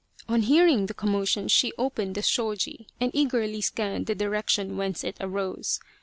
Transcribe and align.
On 0.27 0.41
hearing 0.41 0.87
the 0.87 0.95
commotion 0.95 1.47
she 1.47 1.73
opened 1.77 2.15
the 2.15 2.21
sboji 2.21 2.87
and 2.99 3.11
eagerly 3.13 3.61
scanned 3.61 4.07
the 4.07 4.15
direction 4.15 4.75
whence 4.75 5.03
it 5.03 5.15
arose. 5.19 5.79